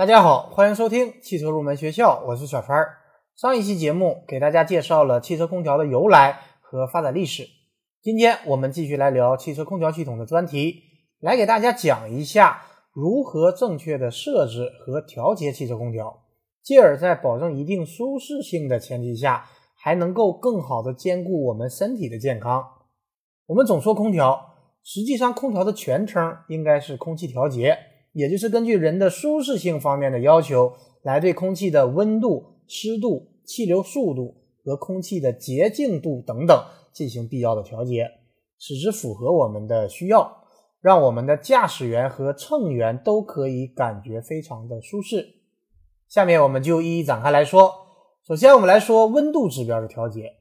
[0.00, 2.82] 大家好，欢迎收听汽车入门学校，我是小川。
[3.36, 7.46] 上一期节目给大家介绍了汽车空调的由来和发展历史，
[8.00, 10.76] 今天我们继续来聊汽车空调系统的专题，
[11.20, 12.62] 来给大家讲一下
[12.94, 16.22] 如何正确的设置和调节汽车空调，
[16.62, 19.44] 继而在保证一定舒适性的前提下，
[19.76, 22.64] 还能够更好的兼顾我们身体的健康。
[23.44, 27.76] 我们总说空调，实际上空调的全称应该是空气调节，
[28.12, 30.72] 也就是根据人的舒适性方面的要求，
[31.02, 38.06] 来对空气的温度、湿度、气流速度和空气的洁净度等等进行必要的调节，
[38.58, 40.44] 使之符合我们的需要，
[40.80, 45.36] 让我们的驾驶员和乘员都可以感觉非常的舒适。
[46.08, 47.72] 下面我们就一一展开来说。
[48.26, 50.34] 首先，我们来说温度指标的调节。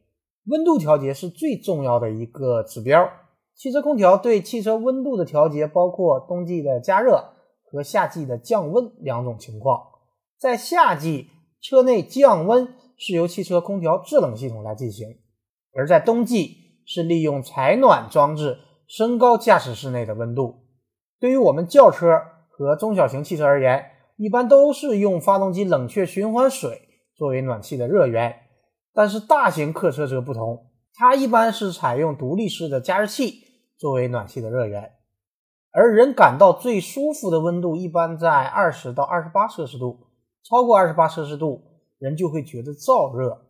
[0.46, 3.08] 温度调节是最重要的一个指标。
[3.56, 7.24] 汽车空调对汽车温度的调节包括冬季的加热
[7.72, 9.82] 和夏季的降温两种情况。
[10.38, 11.28] 在夏季，
[11.62, 15.10] 车内降温是由汽车空调制冷系统来进行；
[15.76, 20.64] 而在冬季，是利用采暖装置升高驾驶室内的温度。
[21.20, 22.08] 对于我们轿车
[22.50, 23.86] 和中小型汽车而言，
[24.18, 26.82] 一般都是用发动机冷却循环水
[27.16, 28.36] 作为暖气的热源。
[28.94, 33.44] 但是大型客车则不同，它一般是采用独立式的加热器
[33.78, 34.92] 作为暖气的热源，
[35.72, 40.08] 而人感到最舒服的温度一般在二十到二十八摄氏度，
[40.44, 41.62] 超过二十八摄氏度，
[42.00, 43.46] 人就会觉得燥热，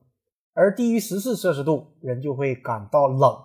[0.54, 3.38] 而低于十四摄氏度，人就会感到冷。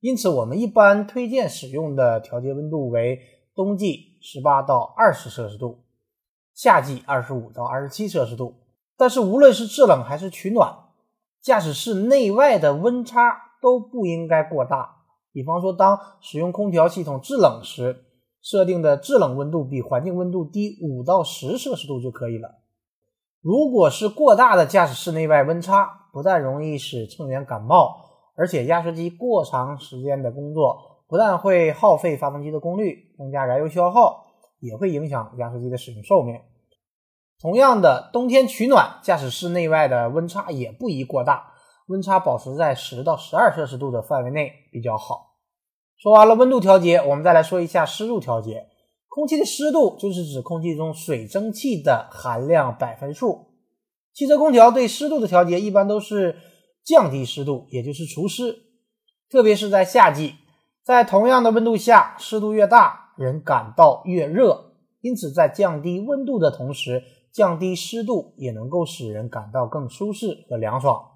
[0.00, 3.20] 因此，我们一般推荐使用的调节温度为
[3.54, 5.84] 冬季十八到二十摄氏度，
[6.54, 8.56] 夏季二十五到二十七摄氏度。
[8.96, 10.76] 但是，无论是制冷还是取暖，
[11.40, 15.01] 驾驶室内外的温差都不应该过大。
[15.32, 18.04] 比方说，当使用空调系统制冷时，
[18.42, 22.58] 设定的制冷温度比环境温度低五到十摄氏度就可以了。
[23.40, 27.96] 如果是过大的驾驶室内外温差，不但容易使乘员感冒，
[28.36, 34.26] 而且压缩机过长时间的工作，不但会耗费发动机的功率，增加燃油消耗，
[34.60, 36.40] 也会影响压缩机的使用寿命。
[37.40, 41.51] 同样的，冬天取暖，驾驶室内外的温差也不宜过大，
[41.88, 45.36] 温差保持在十到十二摄氏度的范围内比较好。
[45.96, 48.66] 说完了温度调节，我们再来说一下湿度调节。
[49.08, 53.52] 空气的湿度就是指空气中水蒸气的含量百分数。
[54.14, 56.36] 汽车空调对湿度的调节一般都是
[56.84, 58.56] 降低湿度，也就是除湿。
[59.30, 60.34] 特别是在夏季，
[60.82, 64.72] 在同样的温度下，湿度越大，人感到越热。
[65.02, 71.11] 因此，在降低温度的同时，降低湿度也能够使人感到更舒适和凉爽。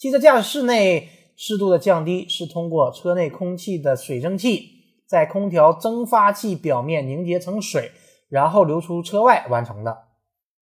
[0.00, 4.70] 汽车驾驶室内湿度的降低是通过车内空气的水蒸气
[5.06, 7.92] 在空调蒸发器表面凝结成水，
[8.30, 10.04] 然后流出车外完成的。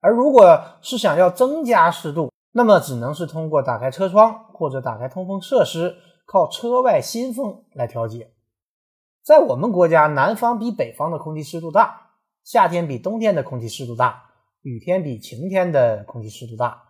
[0.01, 8.31] 而如果是想要增加湿度，那么只能是通过打开车窗或者打开通风设施，靠车外新风来调节。
[9.23, 14.31] 在我们国家，南方比北方的空气湿度大，夏天比冬天的空气湿度大。
[14.63, 16.85] 雨天比晴天的空气湿度大。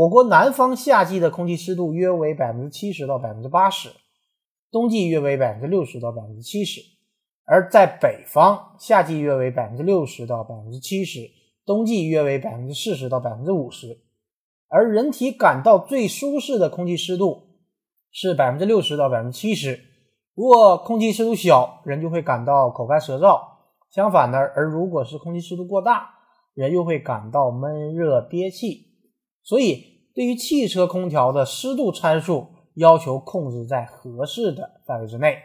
[0.00, 3.90] 我国南方夏季的空气湿度约为百分之七十到百分之八十，
[4.70, 6.80] 冬季约为百分之六十到百分之七十。
[7.44, 11.30] 而在北方，夏季约为百分之六十到百分之七十，
[11.66, 14.00] 冬季约为百分之四十到百分之五十。
[14.68, 17.58] 而人体感到最舒适的空气湿度
[18.10, 19.78] 是百分之六十到百分之七十。
[20.34, 23.38] 如果空气湿度小，人就会感到口干舌燥。
[23.90, 26.08] 相反的，而如果是空气湿度过大，
[26.54, 28.89] 人又会感到闷热憋气，
[29.42, 35.36] 所以对于汽车空调的湿度参数要求控制在合适的范围之内。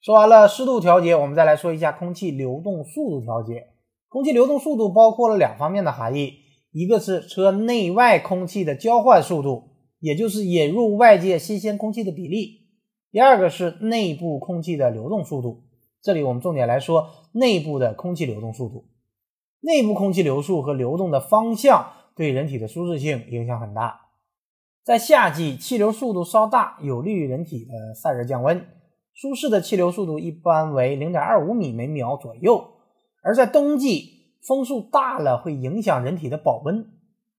[0.00, 3.68] 说完了湿度调节，我们再来说一下空气流动速度调节。
[4.08, 6.34] 空气流动速度包括了两方面的含义，
[6.70, 12.66] 一个是车内外空气的交换速度，也就是引入外界新鲜空气的比例；
[13.10, 15.64] 第二个是内部空气的流动速度。
[16.00, 18.84] 这里我们重点来说内部的空气流动速度。
[19.60, 24.00] 内部空气流速和流动的方向对人体的舒适性影响很大。
[24.82, 28.66] 在夏季，气流速度稍大，有利于人体的散热降温。
[29.12, 32.72] 舒适的气流速度一般为零点二五米每秒左右。
[33.22, 36.86] 而在冬季，风速大了会影响人体的保温，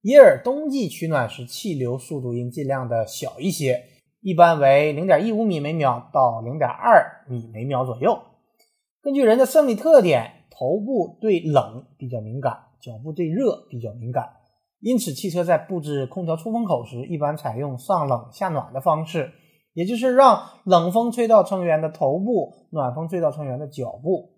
[0.01, 3.83] 因而冬季取暖时气流速度应尽量的小一些，
[4.21, 8.19] 一般为零点一五米每秒到零点二米每秒左右。
[9.01, 10.35] 根据人的生理特点。
[10.59, 14.27] 头部对冷比较敏感，脚部对热比较敏感，
[14.79, 19.31] 因此汽车在布置空调出风口时，一般采用上冷下暖的方式，
[19.73, 24.33] 也就是让冷风吹到乘员的头部，暖风吹到乘员的脚部。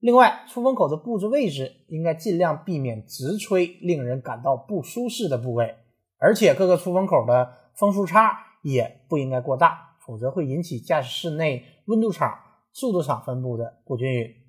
[0.00, 5.74] 另外，出风口的布置位置应该尽量避免直吹令人感到不舒适的部位，
[6.18, 12.32] 而且各个出风口的风速差也不应该过大，否则会引起驾驶室内温度场、
[12.72, 14.47] 速度场分布的不均匀。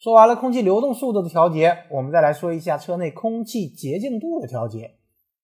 [0.00, 4.92] 说完了空气流动速度的调节，我们再来说一下车内空气洁净度的调节。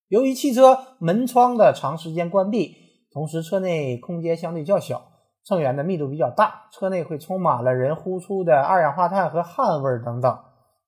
[0.08, 2.74] 由于汽车门窗的长时间关闭，
[3.12, 5.02] 同时车内空间相对较小。
[5.44, 10.38] 乘员的密度比较大，车内会充满了人呼出的二氧化碳和汗味等等，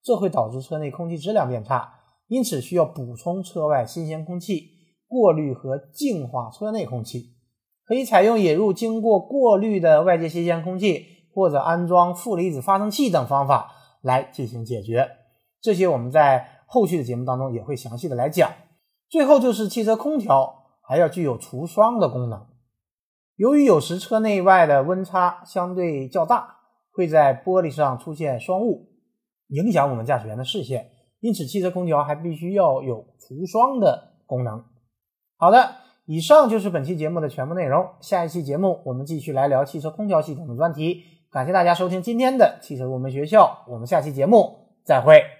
[0.02, 1.92] 这会导致车内空气质量变差，
[2.26, 4.62] 因此需要补充车外新鲜空气，
[5.06, 7.34] 过滤和净化车内空气。
[7.84, 13.72] 可以采用引入经过过滤的外界新鲜空气，或者安装负离子发生器等方法
[14.02, 15.08] 来进行解决。
[15.60, 18.50] 这些我们在后续的节目当中也会详细的来讲。
[19.08, 22.46] 最后就是汽车空调还要具有除霜的功能。
[23.36, 26.56] 由于有时车内外的温差相对较大，
[26.92, 28.88] 会在玻璃上出现霜雾，
[29.48, 30.90] 影响我们驾驶员的视线，
[31.20, 34.64] 因此汽车空调还必须要有除霜的功能。
[35.36, 37.88] 好的，以上就是本期节目的全部内容。
[38.00, 41.04] 下一期节目我们继续来聊汽车空调系统的专题。
[41.30, 45.37] 感谢大家收听今天的汽车入门学校，我们下期节目再会。